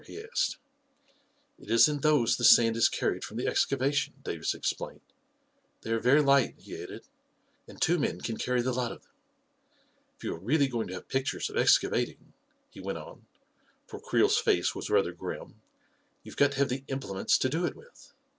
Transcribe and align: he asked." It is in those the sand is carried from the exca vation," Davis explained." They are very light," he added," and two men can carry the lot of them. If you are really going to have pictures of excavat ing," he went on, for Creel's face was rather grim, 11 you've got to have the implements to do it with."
he 0.07 0.19
asked." 0.19 0.57
It 1.61 1.69
is 1.69 1.87
in 1.87 1.99
those 2.01 2.35
the 2.37 2.43
sand 2.43 2.75
is 2.75 2.89
carried 2.89 3.23
from 3.23 3.37
the 3.37 3.45
exca 3.45 3.77
vation," 3.77 4.13
Davis 4.23 4.55
explained." 4.55 5.01
They 5.81 5.91
are 5.91 5.99
very 5.99 6.23
light," 6.23 6.55
he 6.57 6.81
added," 6.81 7.03
and 7.67 7.79
two 7.79 7.99
men 7.99 8.19
can 8.19 8.37
carry 8.37 8.63
the 8.63 8.73
lot 8.73 8.91
of 8.91 9.03
them. 9.03 9.11
If 10.17 10.23
you 10.23 10.33
are 10.33 10.39
really 10.39 10.67
going 10.67 10.87
to 10.87 10.95
have 10.95 11.07
pictures 11.07 11.51
of 11.51 11.55
excavat 11.55 12.07
ing," 12.09 12.33
he 12.71 12.79
went 12.79 12.97
on, 12.97 13.27
for 13.85 13.99
Creel's 13.99 14.39
face 14.39 14.73
was 14.73 14.89
rather 14.89 15.11
grim, 15.11 15.41
11 15.41 15.61
you've 16.23 16.35
got 16.35 16.53
to 16.53 16.57
have 16.57 16.69
the 16.69 16.83
implements 16.87 17.37
to 17.37 17.47
do 17.47 17.63
it 17.67 17.75
with." 17.75 18.11